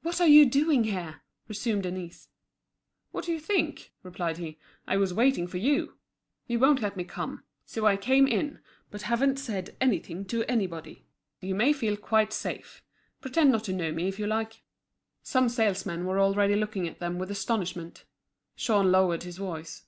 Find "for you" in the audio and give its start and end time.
5.46-5.98